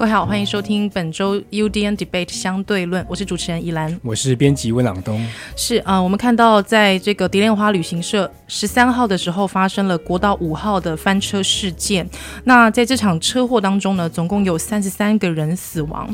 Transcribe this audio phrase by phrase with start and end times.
[0.00, 5.22] 各位好，欢迎收听本周 UDN Debate 相对论，我是主持人依兰，我是编辑温朗东。
[5.54, 12.08] 是啊、呃，我们看到在这个蝶恋花旅行社十三号的时候发生了国道五号的翻车事件。
[12.44, 16.08] 那在这场车祸当中呢，总共有三十三个人死亡。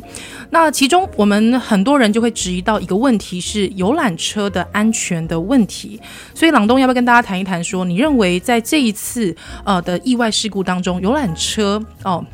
[0.50, 6.00] 那其中我们很多人就会质疑到一个问题是游览车的安全的问题。
[6.34, 9.32] 所以朗东要不要跟大家谈一谈，说你认为在这一次
[9.64, 12.14] 呃的意外事故当中，游览车哦？
[12.14, 12.26] 呃，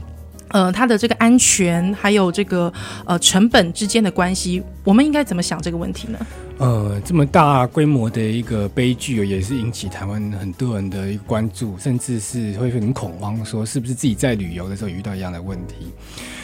[0.53, 2.73] 呃它的这个安全还有这个
[3.05, 6.19] 呃成本之间的关系，我们应该怎么想这个问题呢？
[6.59, 15.91] 呃，这么大规模的一个悲剧，也是引起台湾很多人的一个关注，甚至是会很恐慌，说是不是自己在旅游的时候遇到一样的问题？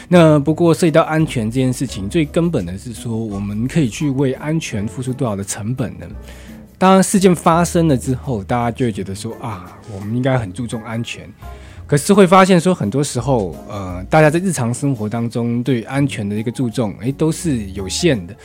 [0.09, 6.05] 那不过涉及到安全这件事情，最根本的是说，我们可以去为安全付出多少的成本呢？
[6.77, 11.29] 当事件发生了之后，大家就会觉得说啊，我们应该很注重安全。
[11.89, 18.35] 可是会发现说，很多时候，呃，大家在日常生活当中对安全的一个注重，诶，都是有限的。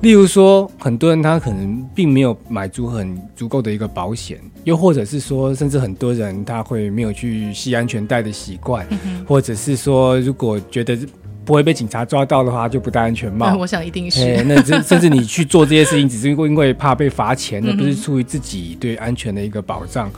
[0.00, 10.98] 例如说，很多人他可能并没有买足很足够的一个保险，又或者是说，甚至很多人他会没有去系安全带的习惯，嗯、 或者是说，如果觉得
[11.44, 13.54] 不会被警察抓到的话，就不戴安全帽。
[13.54, 14.42] 我想一定是。
[14.44, 20.10] 那这甚至你去做这些事情，只是因为因为怕被罚钱，而不是出于自己对安全的一个保障。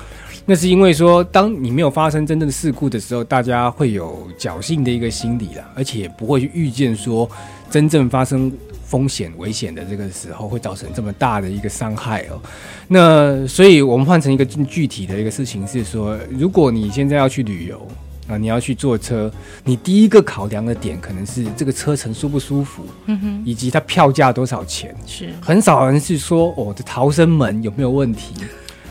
[0.49, 7.29] 那是因为说，当你没有发生真正的事故的时候，大家会有侥幸的一个心理啦，而且不会去预见说，
[7.69, 8.53] 真正发生
[8.85, 12.41] 风险危险的这个时候会造成这么大的一个伤害哦。
[12.87, 17.85] 那所以我们换成一个更具体的一个事情是说，如果你现在要去旅游
[18.29, 19.29] 啊，你要去坐车，
[19.65, 28.33] 你第一个考量的点可能是这个车程舒不舒服，嗯哼，以及它票价多少钱，是很少人是说，哦，这逃生门有没有问题？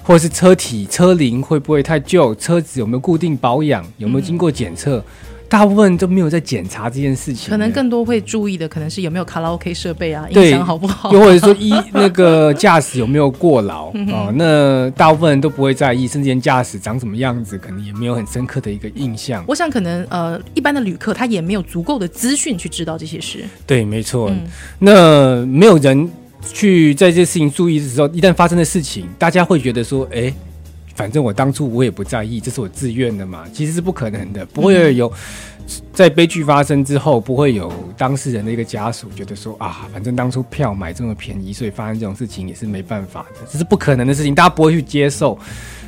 [0.06, 2.33] 或者是车体车龄会不会太旧？
[2.36, 3.83] 车子有没有固定保养？
[3.98, 4.98] 有没有经过检测？
[4.98, 5.04] 嗯、
[5.49, 7.49] 大部分都没有在检查这件事情。
[7.49, 11.11] 可能更多会注意的，可能是有没有卡拉 OK 设备啊，音响好不好？
[11.11, 14.32] 又或者说一那个驾驶有没有过劳 哦？
[14.36, 19.43] 那大部分人都不会在意，甚至连驾驶长什么样子，可能也没有很深刻的一个印象。
[19.48, 23.43] 我想，可能呃，一般的旅客他也没有足够的资讯去知道这些事。
[23.66, 24.30] 对，没错。
[24.30, 24.43] 嗯、
[24.77, 26.08] 那没有人。
[26.54, 30.33] 去在这事情注意的时候，一旦发生的事情，大家会觉得说，哎，
[30.95, 35.11] 反正我当初我也不在意，这是我自愿的嘛，其实是不可能的，不会有
[35.92, 45.38] 在悲剧发生之后，不会有当事人的一个家属觉得说啊，反正当初票买这么便宜，所以发生这种事情也是没办法的，这是不可能的事情，大家不会去接受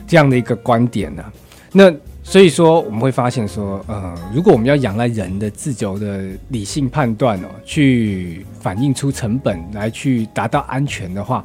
[0.07, 1.31] 这样的一个观点呢、啊。
[1.71, 1.93] 那。
[2.29, 11.41] 所以说，我们会发现说，呃，如果我们要仰赖人的自由的理性判断哦，去反映出成本来去达到安全的话，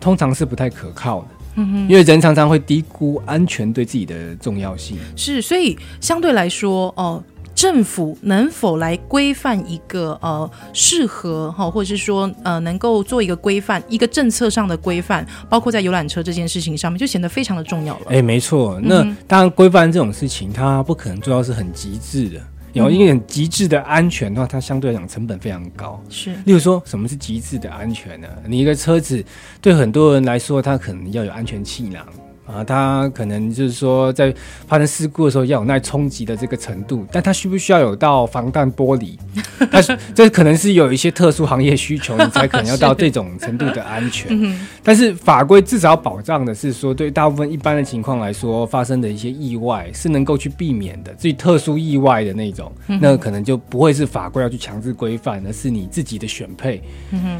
[0.00, 1.28] 通常是不太可靠的。
[1.54, 4.98] 嗯哼，因为人常常会低估安全对自己的重要性。
[5.14, 7.22] 是，所以相对来说，哦。
[7.54, 18.06] 政府能否来规范一个呃适合哈，或者是说呃能够做一个规范，一个政策上的规范，包括在游览车这件事情上面，就显得非常的重要了。
[18.08, 22.40] 哎，没错，那当然规范这种事情，它不可能做到是很极致的。
[22.72, 26.02] 有一点极致的安全的话，它相对来讲成本非常高。
[26.10, 28.26] 是，例如说什么是极致的安全呢？
[28.48, 29.24] 你一个车子
[29.60, 32.04] 对很多人来说，它可能要有安全气囊。
[32.46, 34.34] 啊，它可能就是说，在
[34.66, 39.16] 发生事故的时候要有耐冲击的这个程度，但它需不需要有到防弹玻璃？
[39.72, 39.80] 它
[40.14, 44.56] 这可能是有一些特殊行业需求，你才可能要到 这种程度的安全。
[44.82, 51.14] 但是法规至少保障的是说，对大部分一般的情况来说，发生的一些意外是能够去避免的。
[51.14, 56.82] 至于特殊意外的那种，那可能就不会是法规要去强制规范，而是你自己的选配。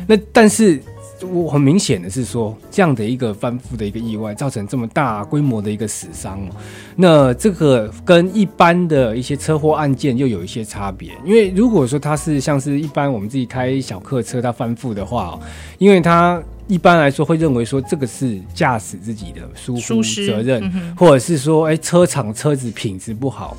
[0.06, 0.80] 那但是。
[1.22, 6.40] 我很明显的是说，这样的一个翻覆的一个意外，造成这么大规模的一个死伤，
[6.96, 11.12] 那这个跟一般的一些车祸案件又有一些差别。
[11.24, 15.38] 因为如果说它是像是一般我们自己开小客车它翻覆的话，
[15.78, 23.56] 因为它一般来说会认为说这个是驾驶自己的疏忽责任，或者是说，哎，车厂车子品质不好。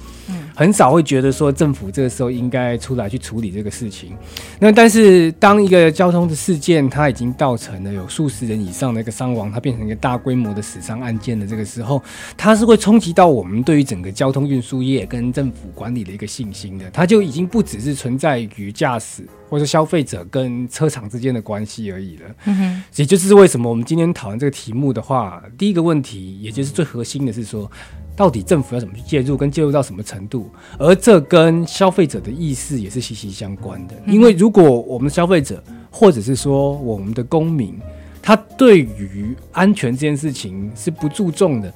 [0.55, 4.13] 很少会觉得说政府这个时候应该出来去处理这个事情。
[4.57, 12.01] 那但是当一个交通的事件它已经造成了有数十人以上的一个伤亡，它变成一个大规模的死伤案件的这个时候，
[12.37, 16.89] 它是会冲击到我们对于整个交通运输业跟政府管理的一个信心的。
[16.91, 22.25] 它就已经不只是存在于驾驶或者消费者跟车厂之间的关系而已了。
[22.45, 27.69] 嗯哼，也就是为什么我们今天讨论这个题目的话，第一个问题，也就是最核心的是说。
[28.17, 30.44] 到底政府要怎么去介入，跟介入到什么程度？
[30.77, 33.95] 而这跟消费者的意识也是息息相关的。
[34.05, 37.77] 因为如果我们的消费者，或者是说我们的公民，
[38.21, 41.73] 他对于安全这件事情是不注重的，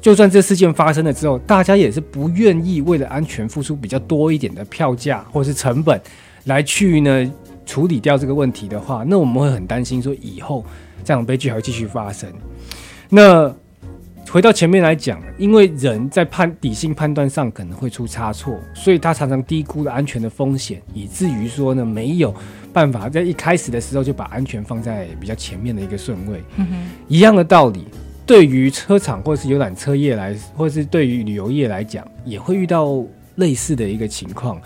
[0.00, 6.00] 就算这事件发生了之后，大家也是不愿意为了安全付出比较多一点的票价或是成本
[6.44, 7.32] 来去呢
[7.64, 10.64] 处理掉这个问题的话，那我们会很担心说以后
[11.04, 12.28] 这样悲剧还会继续发生。
[13.08, 13.54] 那
[14.30, 22.34] 回到前面来讲，因为人在判理性判断上可能会出差错，所以他常常低估了安全的风险，以至于说呢没有
[22.72, 26.42] 办法在一开始的时候就把安全放在比较前面的一个顺位。
[26.56, 27.86] 嗯哼，一样的道理。
[28.24, 33.04] 对于车厂或者是游览车业来，或者是对于旅游业来讲，也会遇到
[33.34, 34.58] 类似的一个情况。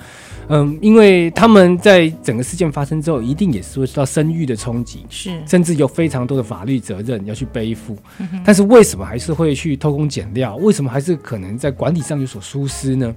[0.48, 7.96] 嗯，因为他们在整个事件发生之后，一定也是会受到声誉的冲击，是，甚至有非常多的法律责任要去背负。
[8.18, 8.42] 嗯。
[8.44, 10.56] 但是为什么还是会去偷工减料？
[10.56, 13.14] 为什么还是可能在管理上有所疏失呢？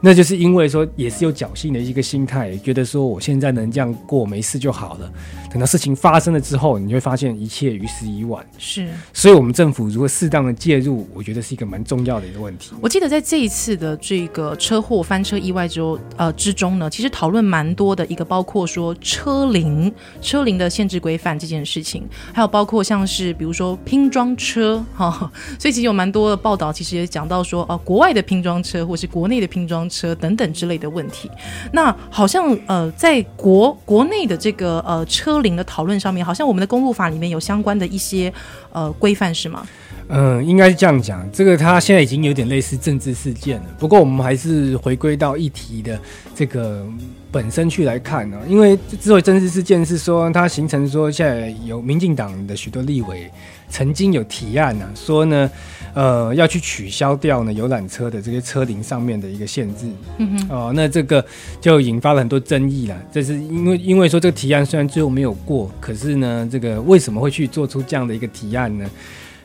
[0.00, 5.10] 那就是因为说，也是有侥幸的一个心态，觉得说我现在能这样过没事就好了。
[5.50, 8.44] 等到事情发生了之后，你会发现一切于时已晚。
[8.58, 12.72] 是，所以我们政府如果适当的介入，我觉得是一个蛮重要的一个问题。
[12.80, 19.90] 我记得在这一次的这个车祸翻车意外之后，呃之中呢，其实讨论蛮多的一个，包括说车龄、
[20.20, 31.30] 车龄的限制规范这件事情，还有包括像是比如说拼装车哈、哦， 所以其实有蛮多的报道，其实也讲到说，呃，国外的拼装车或是国内的拼装车等等之类的问题。
[31.72, 38.32] 那好像呃，在国国内的这个呃车龄的讨论上面，好像我们的公路法里面有相关的一些
[38.72, 39.66] 呃规范，是吗？
[40.08, 41.28] 嗯，应该是这样讲。
[41.32, 43.66] 这个它现在已经有点类似政治事件了。
[43.78, 45.98] 不过我们还是回归到议题的
[46.34, 46.86] 这个
[47.30, 48.38] 本身去来看呢。
[48.48, 53.30] 因为之所以政治事件是说它形成说现在有民进党的许多立委
[53.68, 55.50] 曾经有提案呢、啊，说呢。
[55.96, 59.86] 呃，要去取消掉呢游览车的这些车龄上面的一个限制，
[60.18, 61.24] 嗯哼，哦，那这个
[61.58, 62.94] 就引发了很多争议了。
[63.10, 68.86] 这是因为因为说这个提案虽然最后没有过，可是呢，这个为什么会去做出这样的一个提案呢？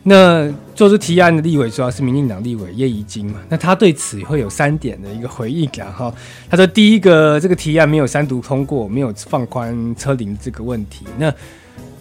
[0.03, 6.13] 那做出提案的立委主要是民进党立委叶宜津嘛，那他对此会有三点的一个回应啊，哈，
[6.49, 11.33] 他说第一个，这个提案没有三读通过，没有放宽车龄这个问题，那。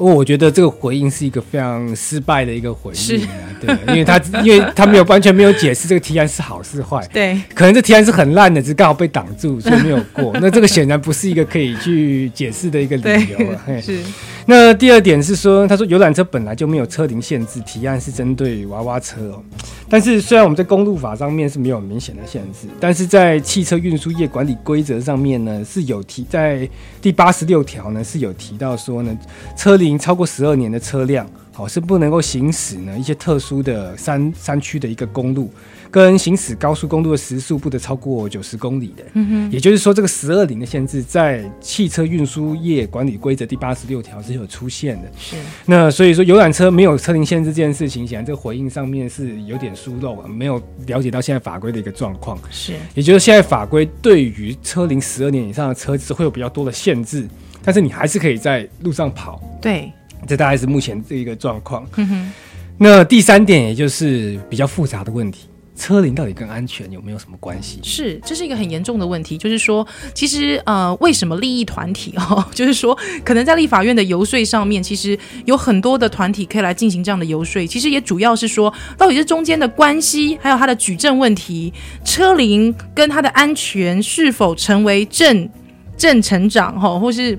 [0.06, 3.28] 我觉得这个回应是一个非常失败的一个回应啊，
[3.60, 10.32] 对，因为他 因为他没有完全没有解释这个提案是好是坏，对，可能这提案是很烂的，只是刚好被挡住，所以没有过。
[10.40, 13.62] 那这个显然不是一个可以去解释的一个理由啊。
[13.82, 13.98] 是。
[14.46, 19.42] 那第二点是说，他说游览车本来就没有车龄限制，提案是针对娃娃车哦。
[19.90, 26.68] 但是虽然我们在公路法上面是没有明显的限制，但是在汽车运输业管理规则上面呢是有提，在
[27.02, 29.18] 第八十六条呢是有提到说呢，
[29.56, 35.50] 车龄超过十二年的车辆，好是不能够行驶呢一些特殊的山山区的一个公路。
[35.90, 45.10] 跟行驶高速公路的时速不得超过九十公里的，嗯哼，也就是说，这个十二零的限制在汽车运输业管理规则第八十六条是有出现的。
[45.18, 52.38] 是，那所以说游览车没有车龄限制这件事情，显然这个回应上面是有点疏漏啊，没有了解到现在法规的一个状况。
[52.50, 57.28] 是，也就是现在法规对于车龄十二年以上的车子会有比较多的限制，
[57.64, 59.42] 但是你还是可以在路上跑。
[59.60, 59.92] 对，
[60.26, 61.84] 这大概是目前这一个状况。
[61.96, 62.32] 嗯哼，
[62.78, 65.48] 那第三点也就是比较复杂的问题。
[65.80, 67.80] 车龄到底跟安全有没有什么关系？
[67.82, 69.38] 是，这是一个很严重的问题。
[69.38, 77.66] 就是说，其实呃，为什么利益团体哦，就是说，可能在立法院的游说上面，其实有很多的团体可以来进行这样的游说。
[77.66, 81.72] 其实也主要是说，到底是中间的关系，还有它的举证问题，
[82.04, 85.48] 车龄跟它的安全是否成为正
[85.96, 87.38] 正成长哈，或是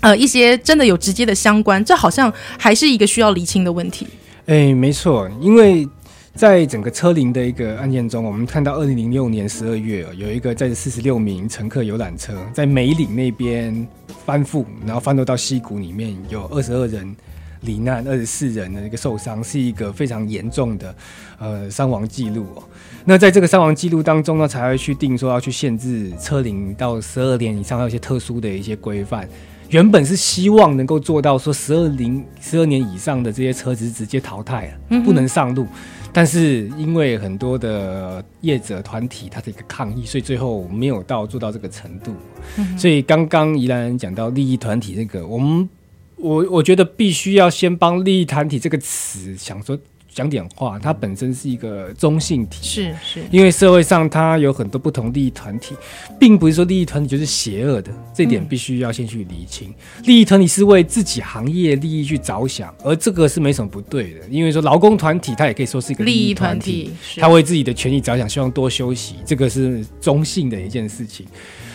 [0.00, 4.06] 呃一些真的有直接的相关，这好像还是一个需要厘清的问题。
[4.44, 5.88] 哎，没错，因为。
[6.34, 13.86] 在整个车龄的一个案件中，我们看到二零零六年十二月，有一个载着四十六名乘客游览车在梅岭那边
[14.24, 17.14] 翻覆，然后翻落到溪谷里面，有二十二人
[17.62, 20.94] 罹难，二十四人的一个受伤，是一个非常严重的
[21.38, 22.62] 呃伤亡记录哦。
[23.04, 29.28] 那在这个伤亡记录当中呢，才会去定说要去限制车龄到十二年以上，还有一些特殊的一些规范。
[29.68, 35.66] 原本是希望能够做到说十二零十二年以上的这些车子直接淘汰了，不能上路。
[36.12, 42.12] 但是因为很多的业者团体他的一个抗议，所以最后没有到做到这个程度。
[42.56, 45.68] 嗯、所以刚刚宜兰讲到利益团体这个，我们
[46.16, 49.78] 我我觉得必须要先帮利益团体这个词想说。
[50.12, 55.74] 讲点话，它本身是一个中性体，是是，因为社会上它有很多不同利益团体，
[56.18, 59.68] 并不是说利益团体就是邪恶的，这点必须要先去理清。
[59.68, 71.24] 嗯、利益团体是为自己行业利益去着想，而这个是没什么不对的，因为说劳工团体它也可以说是一个利益团体，他为自己的权益着想，希望多休息，这个是中性的一件事情。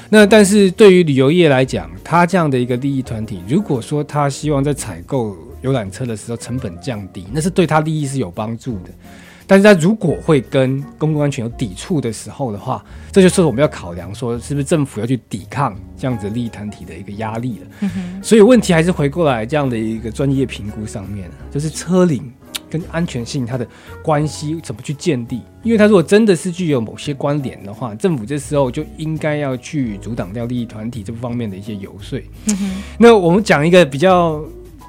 [0.09, 8.89] 那但是对于旅游业来讲，他这样的一个利益团体，如果说他希望在采购游览车的时候成本降低，那是对他利益是有帮助的。
[9.47, 17.67] 但是他如果会跟公共安全有抵触的时候的话，这就是我们要考量说，是不是政府要去抵抗这样子利益团体的一个压力了。
[17.81, 18.19] 嗯。
[18.23, 22.31] 所以问题还是回过来这样的一个专业评估上面，就是车龄
[22.75, 23.65] 跟安全性它的
[24.03, 25.41] 关系怎么去建立？
[25.63, 32.19] 因为它如果真的是具有某些关联的话，政府这时候就应该要去阻挡掉利益团体这方面的一些游说。
[32.47, 32.83] 嗯。
[32.97, 34.43] 那我们讲一个比较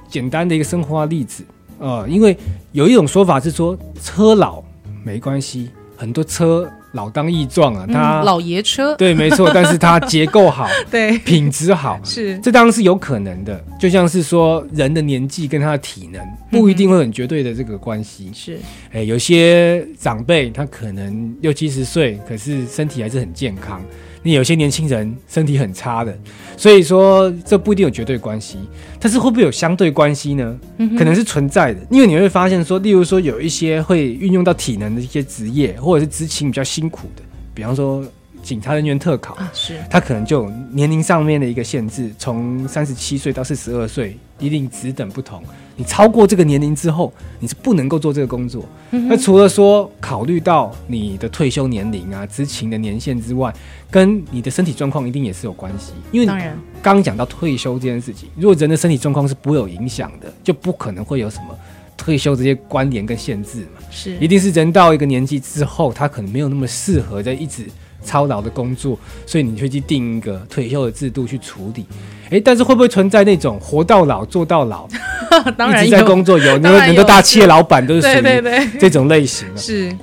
[0.09, 1.45] 简单的一个生活化例子。
[1.79, 2.37] 呃，因为
[2.73, 4.63] 有一种说法是说车老
[5.05, 13.65] 没关系，很多车老当益壮啊，它、嗯、老爷车对，没错，但是它结构好， 对，品质好， 是这当然是有可能的。
[13.79, 18.59] 就像是说人的年纪跟他的体能不一定会很绝对的这个关系，嗯、是，
[18.93, 23.81] 哎，有些长辈他可能六七十岁，可是身体还是很健康。
[24.27, 26.13] 你有些年轻人身体很差的，
[26.57, 28.59] 所以说这不一定有绝对关系，
[28.99, 30.59] 但是会不会有相对关系呢？
[30.99, 37.23] 可能是存在的，因为你会发现说，例如说有一些会运用到体能的一些职业，或者是执勤比较辛苦的，
[37.55, 38.05] 比方说。
[38.47, 45.43] 警察人员特考啊，是他可能就年龄上面的一个限制，从三十七岁到四十二岁，一定职等不同。
[45.75, 48.65] 你超过这个年龄之后，你是不能够做这个工作。
[48.93, 53.53] 嗯、那除了说考虑到你的退休年龄啊、执勤的年限之外，
[53.91, 55.93] 跟你的身体状况一定也是有关系。
[56.13, 61.59] 因为当然刚讲到退休这件事情，如果人的身体状况是不会有影响的，就不可能会有什么
[61.97, 63.83] 退休这些关联跟限制嘛。
[63.91, 67.67] 是，一定是人到一个年纪之后，他可能没有那么适合在一直。
[68.07, 68.97] 操劳的工作，
[69.27, 71.85] 所以你会去定一个退休的制度去处理。
[72.31, 74.89] 哎，但是会不会存在那种活到老做到老，
[75.59, 79.61] 当然一直在工作有，有那很多大企业老板都是属于这种类型的。
[79.61, 79.95] 是，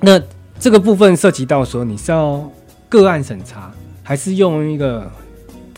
[0.00, 0.20] 那
[0.60, 2.48] 这个部分涉及到说，你是要
[2.88, 5.10] 个案审查，还是用一个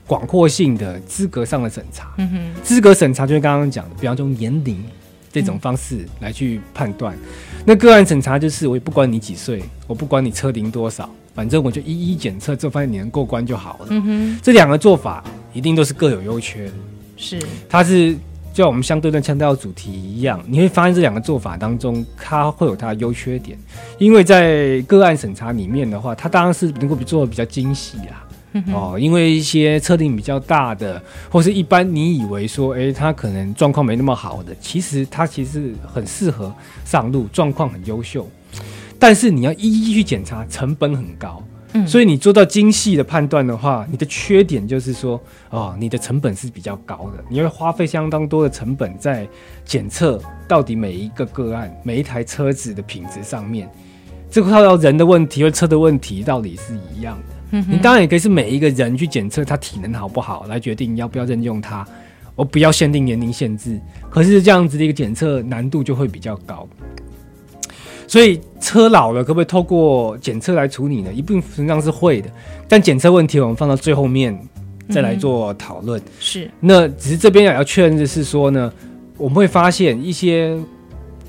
[0.06, 2.12] 广阔性的资格上的审查？
[2.18, 4.84] 嗯哼，资格审查就是刚刚讲的，比方说年龄
[5.32, 7.14] 这种方式来去判断。
[7.14, 11.08] 嗯、那个案审查就是，我也不管你几岁，我不管你车龄多少。
[11.36, 13.86] 反正我就一一检测，这发现你能过关就好了。
[13.90, 16.72] 嗯哼，这两个做法一定都是各有优缺的。
[17.18, 17.38] 是，
[17.68, 18.14] 它是
[18.54, 23.58] 就像我们相对论强调主题一样，你会发现这两个做法当中，它会有它的优缺点。
[23.98, 28.24] 因为在个案审查里面的话，它当然是能够做的比较精细啊。
[28.52, 36.50] 嗯、哦，因为一些测定比较大的，或是一般你以为说，哎，他可能状况没那么好的，其实他其实很适合
[36.82, 38.26] 上路，状况很优秀。
[38.98, 49.28] 但是你要一一去检查，成本很高，嗯，所以你做到精细的判断的话，你的缺点就是说，哦，你的成本是比较高的，你会花费相当多的成本在
[49.64, 53.70] 检测到底每一个个案、每一台车子的品质上面，
[54.30, 57.34] 这个靠人的问题和车的问题到底是一样的。
[57.52, 61.86] 嗯，你当然也可以是每一个人去检测他体能好不好，来决定要不要任用他，
[62.34, 66.66] 我不要限定年龄限制，可是这样子的一个检测难度就会比较高。
[68.06, 71.12] 所以车老了可不可以透过检测来处理呢？
[71.12, 72.30] 一部分上是会的，
[72.68, 74.38] 但检测问题我们放到最后面
[74.88, 76.00] 再来做讨论。
[76.00, 76.04] 嗯。
[76.20, 78.72] 是，那只是这边也要确认的是说呢，
[79.18, 80.56] 我们会发现一些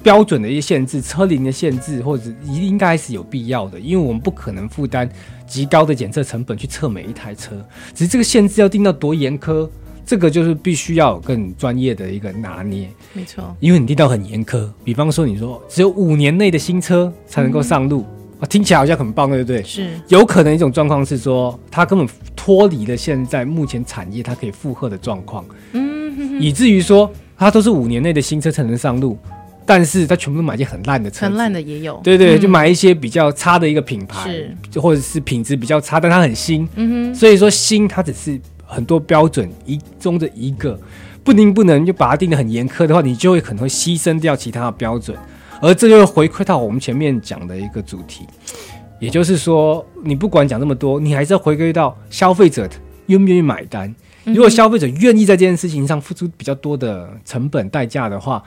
[0.04, 5.10] 标准的一些限制，车龄的限制，或者应该是有必要的，因为我们不可能负担
[5.48, 7.56] 极高的检测成本去测每一台车，
[7.96, 9.68] 只是这个限制要定到多严苛。
[10.08, 14.66] 这个就是必须要有更专业的一个拿捏，没错，因为你定到很严苛。
[14.82, 18.06] 比方说，你说只有五年内的新车才能够上路，
[18.50, 19.62] 听起来好像很棒，对不对？
[19.64, 29.20] 是，有可能一种状况是说，它根本脱离了现在目前产业它可以负荷的状况，嗯哼哼，以至于说它都是五年内的新车才能上路，
[29.66, 38.40] 但是它全部都买一些很烂的车，很烂的也有，对对，嗯、就买一些比较差的一个品牌，是，就或者是品质比较差，但它很新，嗯哼，所以说新它只是。
[38.68, 40.80] 很多标准一中的一个，
[41.24, 45.18] 不能不能就把它定得很严苛的话，你就会可能会牺牲掉其他的标准，
[45.62, 48.28] 而这就会回馈到我们前面讲的一个主题，
[49.00, 52.70] 也就是说，你不管讲这么多，你还是要回归到消费者
[53.08, 53.94] 愿不愿意买单。
[54.26, 58.44] 如果消费者愿意在这件事情上付出比较多的成本代价的话，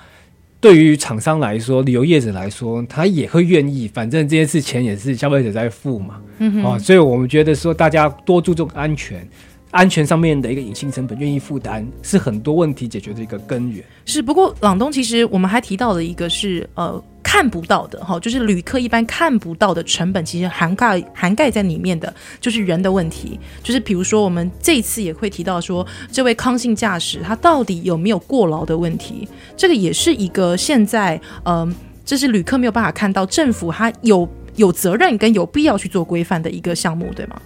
[0.60, 6.20] 对于厂商来说，旅游业者来说，他也会愿意，反正这件事钱也是消费者在付嘛。
[6.36, 9.26] 嗯哦，所以我们觉得说，大家多注重安全。
[9.70, 13.84] 安全上面的一个隐性成本，愿意负担，是很多问题解决的一个根源。
[14.04, 23.38] 是，不过朗东其实我们还提到了一个是呃看不到的哈，就是旅客一般看不到的成本，其实涵盖涵盖在里面的，就是人的问题。
[23.62, 31.72] 就是比如说我们这一次也会提到说，这位康姓驾驶他到底有没有过劳的问题，这个也是一个现在嗯、
[32.04, 37.40] 这是旅客没有办法看到，政府他有有责任跟有必要去做规范的一个项目，对吗？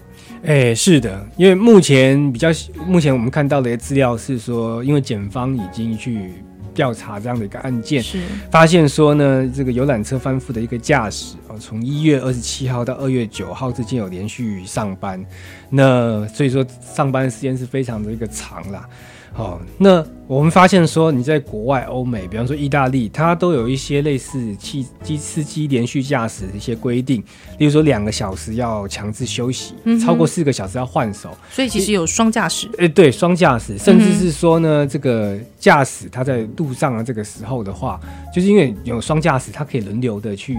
[0.47, 2.49] 哎、欸，是的，因为目前比较，
[2.87, 6.35] 目前我们看到的资料是说，因为检方已经去
[6.75, 8.19] 调查这样的一个案件，是。
[8.51, 15.25] 发现说呢，这个游览车翻覆的一个驾驶哦，从一月二十七号到二月九号之间有连续上班，
[15.71, 18.89] 那所以说上班时间是非常的一个长啦。
[19.37, 27.21] 好，那我们发现说，你在国外欧美，比方说意大利，它都有一些类似汽机司机连续驾驶的一些规定，
[27.59, 31.37] 例如说两个小时要强制休息，嗯、超过四个小时要换手。
[31.51, 32.69] 所以其实有双驾驶。
[32.79, 38.01] 哎，对，双驾驶，甚至是说呢，这个驾驶他在路上的这个时候的话，
[38.33, 40.57] 就是因为有双驾驶，它可以轮流的去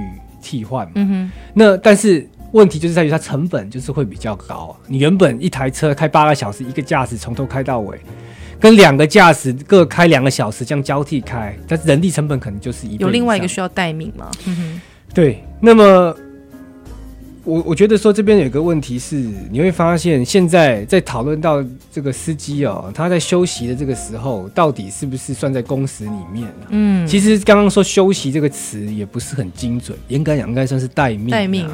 [0.47, 0.87] 替换。
[0.93, 1.31] 嗯哼。
[1.55, 4.77] 那但是问题就是在于它成本就是会比较高。
[4.87, 7.99] 你原本一台车开八个小时，一个驾驶从头开到尾。
[8.57, 12.95] 跟两个驾驶各开两个小时，这样交替开，但是人力成本可能就是一。
[12.97, 14.31] 有另外一个需要待命吗？
[15.13, 16.15] 对，那么
[17.45, 19.15] 我我觉得说这边有一个问题是，
[19.51, 26.51] 你会发现现在在讨论到这个司机哦，他在休息的这个时候，到底是不是算在工时里面？
[26.69, 31.29] 嗯，其实刚刚说休息这个词也不是很精准，严格讲应该算是待命。
[31.29, 31.69] 待命，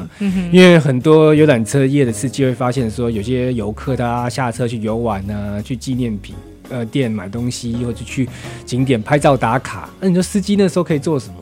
[0.52, 6.34] 因为很多游览车业的司机会发现说，有些游客他下车去游玩啊，去纪念品。
[6.68, 8.26] 呃，店买东西，或者去
[8.64, 9.90] 景点拍照打卡。
[10.00, 11.41] 那你说司机那时候可以做什么？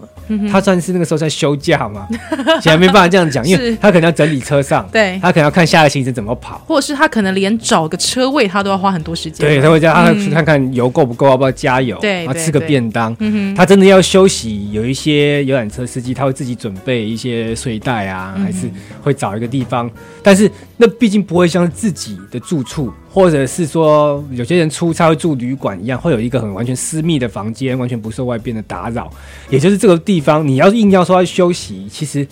[0.51, 2.07] 他算是那个时候在休假嘛？
[2.61, 9.47] 现在没办法这样讲，因为他可能要整理车上，对，他可能要看下个行程怎么跑，或者是他可能连找个车位他都要花很多时间。
[9.47, 13.17] 对，他会叫他去看看油够不够，要不要加油，对，他吃个便当。
[13.57, 18.71] 他真的要休息，有一些游览车司机他会自己准备一些睡袋啊，还是
[19.03, 19.91] 会找一个地方，
[20.23, 22.91] 但是那毕竟不会像自己的住处。
[23.13, 29.13] 或者是说，有些人出差会住旅馆一样，会有一个很完全私密的房间，完全不受外边的打扰。
[29.49, 32.25] 也就是这个地方，你要硬要说要休息，其实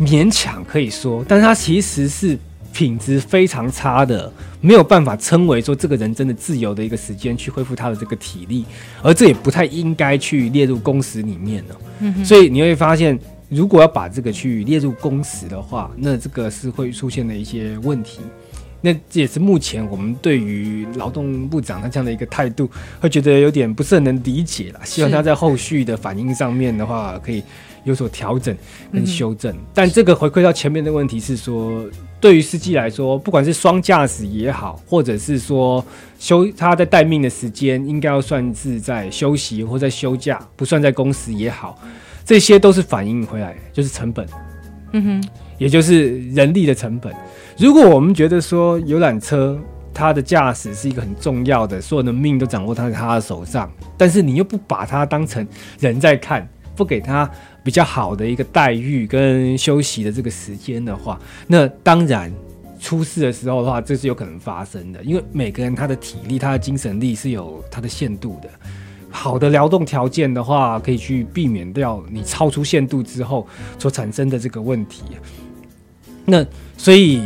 [0.00, 2.36] 勉强可以说，但是它其实是
[2.72, 8.64] 品质非常差的，没有办法称为说这个人真的自由的一个时间去恢复他的这个体力，
[9.02, 11.76] 而这也不太应该去列入工时里面了。
[12.00, 12.24] 嗯。
[12.24, 13.16] 所以你会发现，
[13.48, 18.20] 如果要把这个去列入工时的话，那这个是会出现的一些问题。
[18.82, 22.68] 那这也是目前我们对于劳动部长他这样的一个态度，
[23.00, 24.80] 会觉得有点不是很能理解啦。
[24.84, 27.42] 希望他在后续的反应上面的话，可以
[27.84, 28.56] 有所调整
[28.92, 29.50] 跟修正。
[29.52, 31.84] 嗯、但这个回馈到前面的问题是说，
[32.20, 35.84] 对于司机来说，不管是双驾驶也好，或者是说
[36.18, 41.76] 休他在待命的时间，应该要算是在休息或在休假，不算在工时也好，
[42.26, 44.26] 这些都是反映回来就是成本。
[44.92, 47.14] 嗯哼，也就是人力的成本。
[47.56, 49.58] 如果我们觉得说游览车
[49.94, 55.46] 它的驾驶是一个很重要的，所有的命都掌握在他的手上，但是你又不把它当成
[55.80, 57.30] 人在看，不给他
[57.64, 62.30] 比较好的一个待遇跟休息的这个时间的话，那当然
[62.78, 65.02] 出事的时候的话，这是有可能发生的。
[65.02, 68.50] 因为每个人他的体力、他的精神力是有他的限度的。
[69.16, 73.46] 好的劳动条件的话，可以去避免掉你超出限度之后
[73.78, 75.02] 所产生的这个问题。
[76.26, 76.44] 那
[76.76, 77.22] 所以。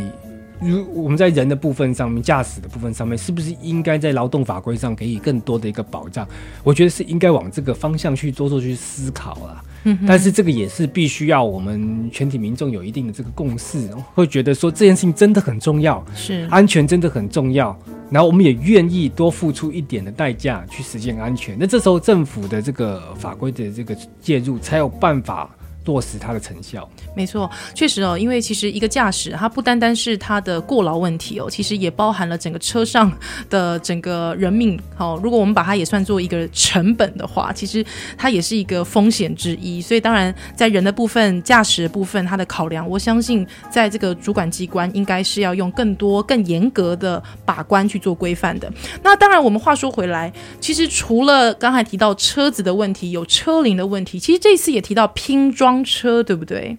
[0.69, 6.27] 如我们在人的部分上面，驾驶的部分上面，是不是应该在劳动法规上给予更多的一个保障？
[6.63, 9.63] 我觉得是应该往这个方向去多做去思考啦。
[9.83, 17.75] 嗯，但是这个也是必须要我们全体民众有一定的这个共识，会觉得说这件事情真的很重要，是安全真的很重要，
[18.11, 21.57] 然后我们也愿意多付出一点的代价去实现安全。
[21.59, 25.49] 那这时候政府的这个法规的这个介入，才有办法。
[25.85, 33.11] 落实它的成效，没错，确实哦，因为其实一个驾驶，它不单单是它的过劳问题哦，其实也包含了整个车上
[33.49, 34.79] 的整个人命。
[34.95, 37.83] 好，如果我们把它也算作一个成本的话，其实
[38.15, 39.81] 它也是一个风险之一。
[39.81, 48.71] 所以，当然在人的部分、驾驶的部分，它的考量，我相信在这个主管机关应该是要用更多、更严格的把关去做规范的。
[49.01, 55.70] 那当然，我们话说回来，其实除了刚才提到车子的问题，有车龄的问题，其实这次也提到拼装。
[55.71, 56.75] 装车对不对？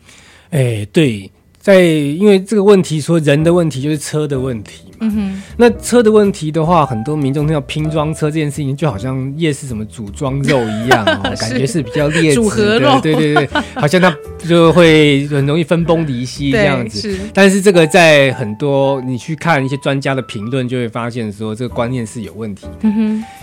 [0.51, 1.31] 哎、对，
[1.63, 4.83] 在因为这个问题说人的问题就是车的问题。
[5.05, 12.41] 嗯，那车的问题的话，很多民众听到拼装车这件事情，就好像夜市什么组装肉一样哦， 感觉是比较劣质
[12.79, 17.01] 的，对对对，好像它就会很容易分崩离析这样子。
[17.01, 22.89] 是，但是这个在很多你去看一些专家的评论，就会发现说这个观念是有问题的。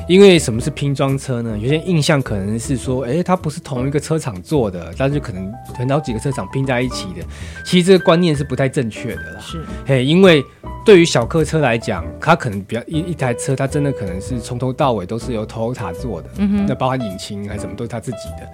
[0.08, 1.58] 因为什么是拼装车呢？
[1.62, 7.26] 有些印象可能是说，哎，它不是同一个车厂做的，但是可能很好几个车厂拼在一起的。
[7.66, 9.40] 其实这个观念是不太正确的啦。
[9.40, 10.44] 是，嘿，因为。
[10.86, 18.50] 对于小客车来讲，它可能比较一一台车，它真的可能是从头到尾都是由 Toyota 做的，嗯哼，那包含引擎还是什么都是他自己的。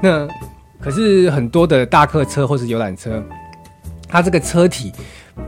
[0.00, 0.28] 那
[0.78, 3.20] 可是很多的大客车或是游览车，
[4.06, 4.92] 它这个车体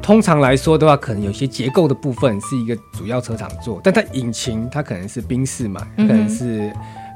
[0.01, 6.72] 通常来说的话，可能有些结构的部分是一个主要车厂做，但它引擎它可能是宾士嘛，可能是。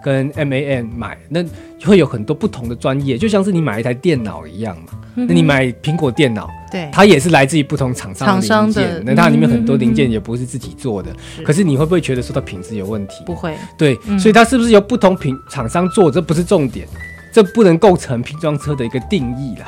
[0.07, 1.45] 跟 MAN 买，那
[1.85, 4.93] 会有很多不同的专业，就像是你买一台电脑一样嘛。
[5.17, 11.11] 嗯、那你买苹果电脑，对，它也是来自于不同厂商的零件，那它里面很多零件也不是自己做的。
[11.35, 13.25] 是可是你会不会觉得说它品质有问题？
[13.27, 13.57] 不会。
[13.77, 16.87] 对，嗯、所以它是不是由不同品厂商做，这不是重点，
[17.33, 19.67] 这不能构成拼装车的一个定义啦。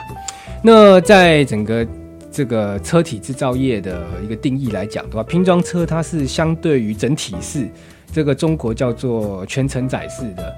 [0.63, 1.85] 那在整个
[2.31, 7.67] 这个车体制造业的一个定义来讲的话，拼装车它是相对于整体式，
[8.13, 10.55] 这个中国叫做全承载式的。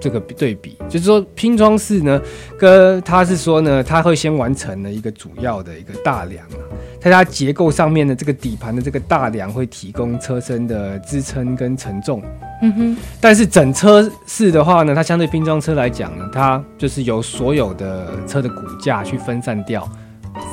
[0.00, 2.22] 这个对比，就是说拼装式呢，
[2.56, 6.62] 跟它是说呢，它会先完成了一个主要的一个大梁啊，
[7.00, 12.22] 在它结构上面的这个底盘的这个大梁会提供车身的支撑跟承重。
[12.62, 12.96] 嗯哼。
[13.20, 19.88] 但是整车式的话呢，它相对拼装车来讲呢，它就是由所有的车的骨架去分散掉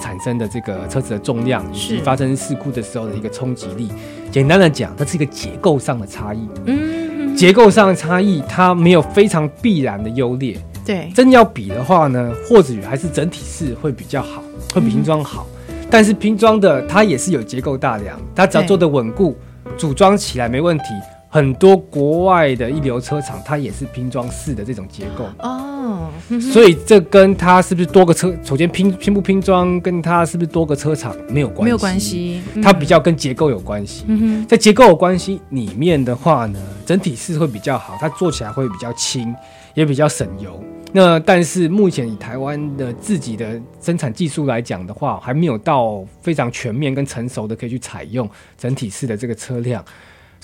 [0.02, 3.90] 产生的这个车子的重量，以及发生事故的时候的一个冲击力。
[4.32, 6.48] 简单的讲，它是一个结构上的差异。
[6.66, 7.36] 嗯。
[7.36, 10.58] 结构上的差异，它没有非常必然的优劣。
[10.86, 14.42] 对，真要比的话呢，或者还是整体式会比较好，
[14.74, 15.46] 会比拼装好。
[15.68, 19.36] 嗯、但是拼装的它也是有结构大梁，它只要做的稳固，
[19.76, 20.86] 组装起来没问题。
[21.36, 26.10] 很多国外的一流车厂，它也是拼装式的这种结构哦，
[26.54, 34.06] 所以这跟它是不是多个车，首先拼拼不拼装，跟它是不是多个车厂没有关系，没有关系，嗯、它比较跟结构有关系。
[34.48, 39.36] 在结构有关系里面的话呢，整体式会比较好，它做起来会比较轻，
[39.74, 40.64] 也比较省油。
[40.94, 49.84] 那但是目前以台湾的自己的生产技术来讲的话，还没有到非常全面跟成熟的可以去采用整体式的这个车辆。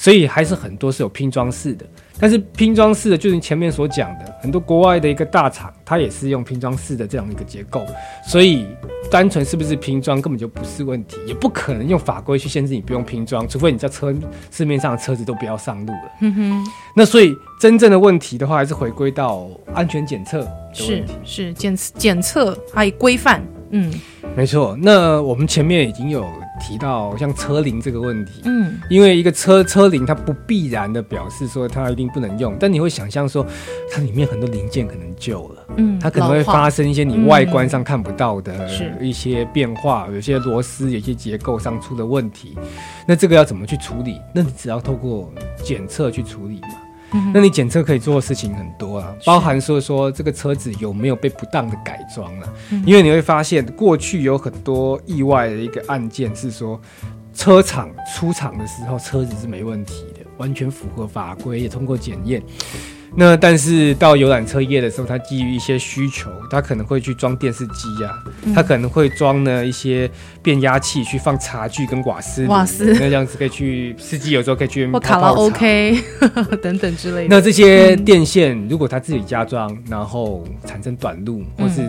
[0.02, 1.86] 所以还是很多是有拼装式的，
[2.20, 7.86] 但是拼装式的，就是你前面所讲的，很多国外的一个大厂，它也是用拼装式的这样一个结构，
[8.26, 8.66] 所以
[9.12, 14.12] 单纯是不是拼装根本就不是问题，也不可能用法规去限制你不用拼装，除非你在车
[14.50, 16.12] 市面上的车子都不要上路了。
[16.22, 16.68] 嗯哼。
[16.96, 20.84] 那所以真正的问题的话，还是回归到安全检测的问题，
[21.24, 23.40] 是是检检测还有规范。
[23.70, 23.94] 嗯，
[24.36, 24.76] 没错。
[24.82, 26.26] 那我们前面已经有。
[26.62, 33.46] 提到像车龄这个问题，嗯，因为一个车车龄它不必然的表示说它一定不能用，但你会想象说
[33.92, 38.70] 它里面很多零件可能旧了，嗯，它可能会发生一些你外观上看不到的
[39.02, 42.56] 一些变化，嗯、有些螺丝、有些结构上出的问题，
[43.08, 44.22] 那这个要怎么去处理？
[44.34, 46.70] 那你只要透过检测去处理嘛。
[47.34, 52.54] 那你检测可以做的事情很多啊，包含说说这个车子有没有被不当的改装啊？
[52.86, 56.80] 因为你会发现过去有很多意外的一个案件是说，
[57.34, 62.42] 车厂出厂的时候车子是没问题的，完全符合法规，也通过检验。
[63.14, 68.24] 那但是到游览车业的时候，他基于一些需求，他可能会去装电视机啊，
[68.56, 70.10] 他可能会装呢一些
[70.42, 76.00] 变压器去放茶具跟瓦斯，瓦斯那这样子可以去司机有时候可以去卡拉 OK
[76.64, 77.36] 等等之类的。
[77.36, 81.82] 那这些电线如果他自己加装，然后产生短路或是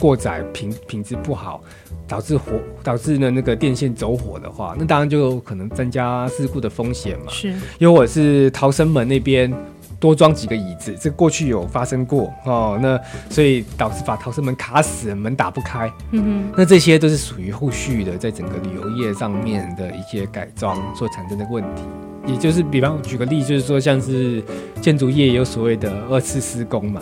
[0.00, 1.62] 过载品品质不好，
[2.08, 7.26] 导致火导致呢那个电线走火的话，那当然就有可能增加事故的风险嘛。
[7.28, 9.52] 是，因为我是逃生门那边。
[9.98, 12.78] 多装几个椅子，这过去有发生过哦。
[12.80, 15.90] 那所以导致把逃生门卡死，门打不开。
[16.12, 16.52] 嗯哼。
[16.56, 21.82] 那这些都是属于后续的，在整个旅游业上面的一些改装所产生的问题。
[22.26, 24.42] 也就是，比方举个例，就是说，像是
[24.80, 27.00] 建筑业有所谓的二次施工嘛，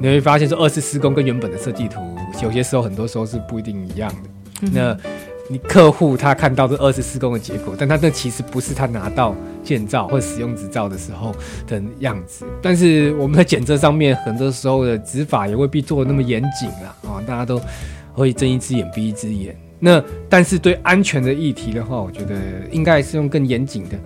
[0.00, 2.00] 你会发现说，二次施工跟原本的设计图
[2.42, 4.30] 有些时候，很多时候是不一定一样的。
[4.62, 4.96] 嗯、那
[5.46, 11.34] 你客户他看到这二次施工的结果，但他那其实不是他拿到建造或使用执照的时候
[11.66, 12.46] 的样子。
[12.62, 17.60] 但是我们在检测上面，很多时候的执法也未必做得那么严谨啦，啊，大家都
[18.14, 19.54] 会睁一只眼闭一只眼。
[19.78, 22.36] 那但是对安全的议题的话，我觉得
[22.72, 23.98] 应该是用更严谨的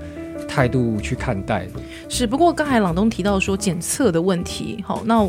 [0.48, 1.68] 态度去看待。
[2.08, 5.28] 是，不过刚才朗东提到说检测的问题，好，那。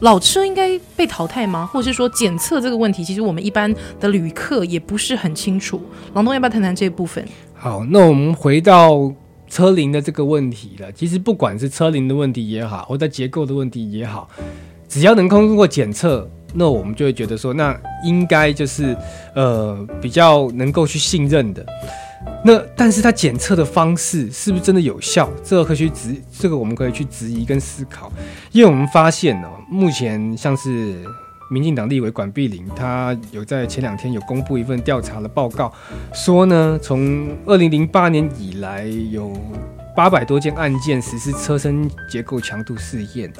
[0.00, 1.66] 老车应该被淘汰吗？
[1.66, 5.80] 或者是说检测这个问题，其实我们一般的旅客也不是很清楚。
[6.14, 7.24] 郎东要不要谈谈这部分？
[7.54, 9.12] 好，那我们回到
[9.48, 10.90] 车龄的这个问题了。
[10.92, 14.28] 其实不管是车龄的问题也好，或者结构的问题也好，
[14.88, 18.96] 只要能通过检测，那我们就会觉得说，那应该就是
[19.34, 21.64] 呃比较能够去信任的。
[22.44, 25.28] 那但是它检测的方式是不是真的有效？
[25.44, 28.10] 这个可以去质，这个我们可以去质疑跟思考。
[28.52, 30.96] 因为我们发现呢，目前像是
[31.50, 35.72] 民进党立委管碧玲，他有在前两天有公布一份调查的报告，
[36.12, 39.32] 说呢，从二零零八年以来，有
[39.96, 43.32] 八百多件案件实施车身结构强度试验。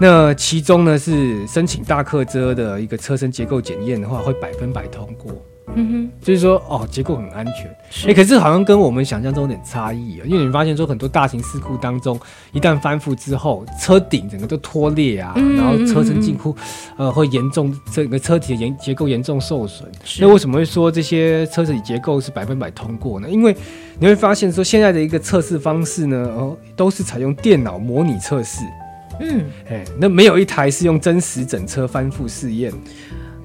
[0.00, 5.32] 那其中呢，是申请大客车的一个车身结构检验的话，会百分百通过。
[5.76, 7.66] 嗯哼，就是说哦，结构很安全。
[8.04, 12.20] 哎、欸，可是好像跟我们想象中有点差异啊，因为你发现说很多大型事故当中，
[12.52, 16.54] 一旦翻覆之后，车顶整个都脱裂啊，嗯、然后车身近乎
[16.96, 19.90] 呃会严重整个车体的严结构严重受损。
[20.20, 23.28] 那为什么会说这些车体结构是百分百通过呢？
[23.28, 23.56] 因为
[23.98, 28.60] 你会发现说现在的一个测试方式呢，哦，都是采用电脑模拟测试。
[29.20, 32.72] 嗯，哎，那没有一台是用真实整车翻覆试验。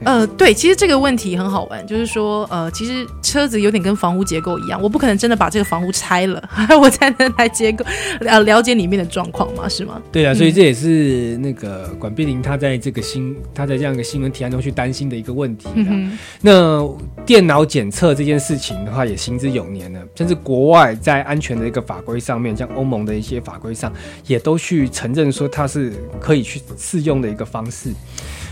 [0.05, 6.41] 呃，对，其实这个问题很好玩，就是说，呃，其实车子有点跟房屋结构一样，我不可能真的把这个房屋拆了，
[6.81, 7.83] 我才能来结构，
[8.21, 10.01] 呃，了解里面的状况嘛，是吗？
[10.11, 15.67] 对啊，所以这也是那个管碧玲他在这个新他在这样一个新闻提案中去担心的一个问题。
[15.75, 16.17] 嗯。
[16.41, 16.87] 那
[17.25, 23.91] 电脑检测这件事情的话，也行之有年了，甚至国外在安全的一个法规上面，像欧盟的一些法规上，
[24.27, 27.89] 也都去承认说它是可以去适用的一个方式。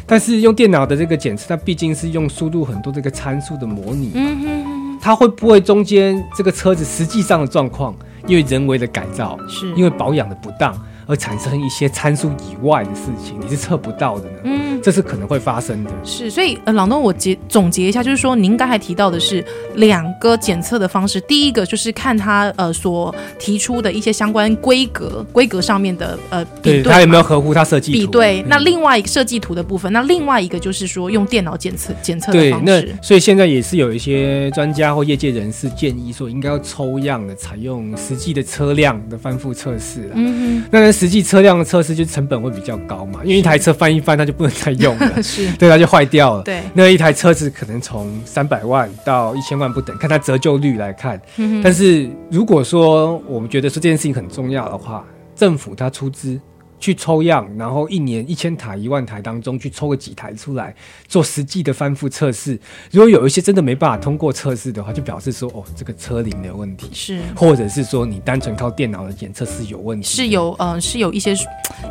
[0.07, 7.93] 但是用电脑的这个检测，它毕竟是用输入很多这个参数的模拟，嗯哼，它会不会中间这个车子实际上的状况，
[8.25, 10.73] 因为人为的改造，是因为保养的不当。
[11.07, 14.37] 而产生一些参数以外的事情，你是测不到的呢。
[14.43, 15.91] 嗯，这是可能会发生的。
[16.03, 19.43] 是，所以呃，朗东，我结总结一下，就是说，您刚才提到的是
[19.75, 21.21] 两个检测的方式。
[21.21, 27.99] 第一个就是看他呃所提出的一些相关规格，规格上面的呃比对，他有没有合乎他设计图。
[27.99, 28.43] 比对。
[28.47, 32.65] 那另外一个设计图的部分，那另外一个就是说用电脑检测检测的方式。
[32.65, 40.11] 对，那所以现在也是有一些专家或业界人士建议说，应该要抽样的采用实际的车辆的翻覆测试。
[40.13, 40.63] 嗯嗯。
[40.69, 40.96] 那。
[40.97, 46.43] 实际车辆的测试就成本会比较高嘛，因为一台车翻一翻它就不能再用了， 是对，它就坏掉了。
[46.43, 51.21] 对，那一台车子可能从三百万到一千万不等，看它折旧率来看。
[51.37, 51.61] 嗯。
[51.63, 55.05] 但是如果说我们觉得说这件事情很重要的话，
[55.35, 56.39] 政府它出资。
[56.79, 60.75] 去抽样，然后一年一千台、一万台当中去抽个几台出来
[61.07, 62.59] 做实际的翻覆测试。
[62.91, 71.33] 如果有一些真的没办法通过测试的话，就表示说哦，这个车龄有问题，是，或者是说你单纯靠电脑的检测是有问题，是有呃是有一些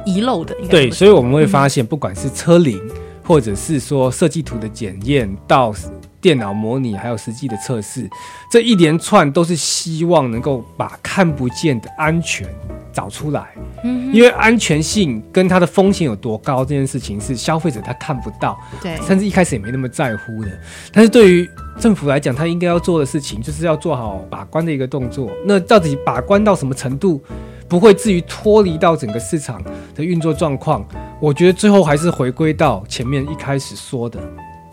[0.04, 0.54] 遗漏的。
[0.70, 2.80] 对，所以我们会发现，不管是车龄，
[3.22, 5.74] 或者是说设计图的检验到。
[6.18, 8.08] 电脑模拟还有实际的测试，
[8.50, 12.48] 这一连串都是希望能够把看不见的安全
[12.96, 13.54] 找出来。
[13.84, 20.50] 嗯，因为安全性跟它的风险有多高这件事情是消费者他看不到，对，甚至一开始也没那么在乎的。
[20.90, 21.46] 但是对于
[21.78, 25.30] 政府来讲，他应该要做的事情就是要做好把关的一个动作。
[25.44, 27.22] 那到底把关到什么程度，
[27.68, 29.62] 不会至于脱离到整个市场
[29.94, 30.82] 的运作状况？
[31.20, 34.18] 我觉得最后还是回归到前面一开始说的。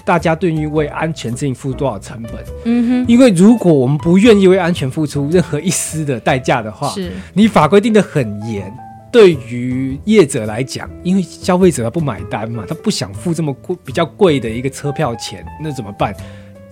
[0.05, 2.33] 大家对于为安全这付多少成本？
[2.65, 8.69] 嗯哼，因为如果我们不愿意为安全付出任何一丝的代价的话，是你法规定的很严，
[9.11, 16.13] 对于业者来讲，因为消费者他不买单嘛，他不想付这么贵比较贵的一个车票钱，那怎么办？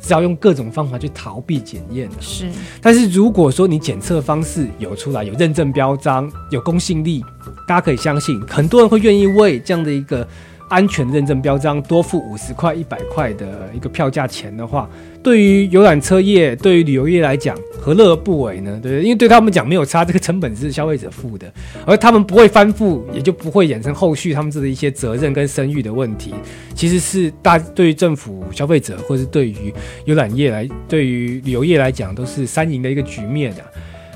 [0.02, 2.10] 只要用各种方法去逃避检验。
[2.20, 2.50] 是，
[2.82, 7.24] 但是如果说你检测方式有出来，有认证标章，有公信力，
[7.68, 10.28] 大家可以相信，很多人会愿意为这样的一个。
[10.72, 14.90] 安全认证标章多付五十块、一百块的一个票价钱的话，
[15.22, 18.80] 对于游览车业、对于旅游业来讲，何乐而不为呢？
[18.82, 19.04] 对不对？
[19.04, 21.52] 因为对他们讲没有差，这个成本是消费者付的，
[21.86, 26.34] 而他们不会翻覆，也就不会衍生后续他们这的一些责任跟声誉的问题。
[26.74, 29.74] 其实是大对于政府、消费者，或是对于
[30.06, 33.62] 游览业来、对于旅游业来讲，都是三赢的一个局面的。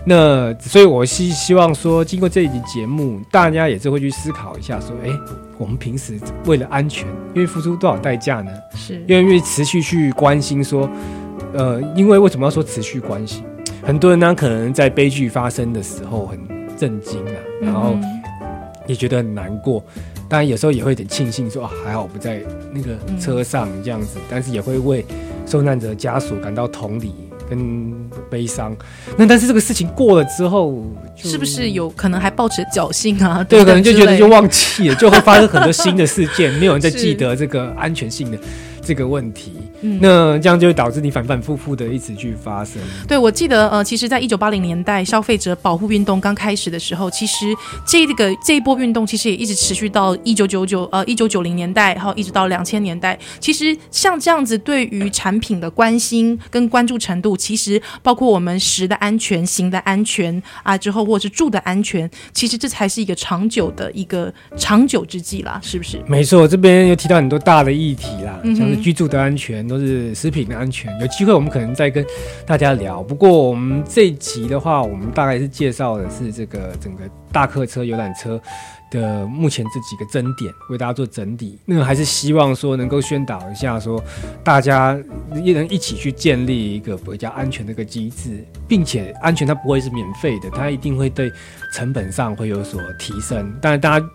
[0.08, 5.10] 那所以，我希希望说，经过这一集节目，大家也是会去思考一下，说，哎，
[5.58, 8.52] 我们平时为了安全，愿意付出多少代价呢？
[8.76, 10.89] 是愿意持续去关心说，
[11.54, 13.44] 呃，因为为什么要说持续关心？
[13.82, 16.39] 很多人呢，可能在悲剧发生的时候很
[16.78, 17.96] 震惊啊，然后
[18.88, 19.84] 也觉得很难过，
[20.28, 22.41] 当然有时候也会有点庆幸说，说还好不在
[22.74, 25.06] 那个车上这样子，但是也会为
[25.46, 27.13] 受难者家属感到同理。
[27.49, 27.93] 跟
[28.29, 28.75] 悲伤，
[29.17, 33.43] 那但是这个事情过了之后，是不是有可能还抱持侥幸啊？
[33.43, 38.38] 对，可能就觉得就忘记了，就会发生很多新的事件， 没有人再记得这个安全性的
[38.81, 39.53] 这个问题。
[39.86, 42.82] 嗯、那这样就会导致你反反复复的一直去发生。
[43.08, 47.54] 对，我记得呃，其实，在一九八零年代消费者保护运动刚开始的时候，其实
[47.86, 53.17] 这个这一波运动其实也一直持续到一九九九呃一九九零年代，然后一直到两千年代。
[53.39, 66.02] 其实像这样子，对于产品的关心跟关注程度，其实包括我们食的安全、行的安全啊，之后或者是住的安全，其实这才是一个长久的一个长久之计啦，是不是？
[66.08, 69.67] 没错，这边又提到很多大的议题啦，像是居住的安全。
[69.77, 72.05] 都是食品的安全，有机会我们可能再跟
[72.45, 73.03] 大家聊。
[73.03, 78.39] 不过我们这一集的话，我们大概是介绍的是这个整个大客车游览车
[78.89, 81.59] 的目前这几个争点，为大家做整理。
[81.65, 84.01] 那还是希望说能够宣导一下，说
[84.43, 84.97] 大家
[85.43, 91.29] 也能一起去建立一个比较安全的一个机制，并且安全它不会是免费的，它一定会对
[91.73, 93.53] 成本上会有所提升。
[93.61, 94.05] 当然，大家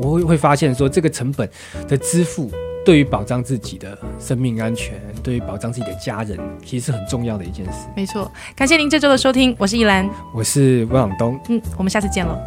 [0.00, 1.50] 我会会发现说这个成本
[1.88, 2.48] 的支付。
[2.84, 7.86] 对于保障自己的生命安全，对于保障自己的家人，其实是很重要的一件事。
[7.96, 12.38] 没错，感谢您这周的收听，我是依兰，我是温朗东，嗯，我们下次见了。